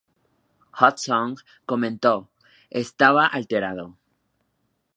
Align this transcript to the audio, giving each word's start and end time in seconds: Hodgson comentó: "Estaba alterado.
Hodgson 0.71 1.35
comentó: 1.67 2.31
"Estaba 2.71 3.27
alterado. 3.27 3.99